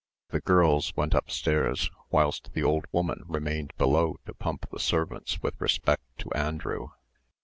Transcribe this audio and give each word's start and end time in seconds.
The 0.29 0.39
girls 0.41 0.93
went 0.95 1.13
up 1.13 1.29
stairs, 1.29 1.91
whilst 2.09 2.53
the 2.55 2.63
old 2.63 2.85
woman 2.91 3.21
remained 3.27 3.71
below 3.77 4.17
to 4.25 4.33
pump 4.33 4.65
the 4.71 4.79
servants 4.79 5.43
with 5.43 5.61
respect 5.61 6.01
to 6.21 6.31
Andrew. 6.33 6.87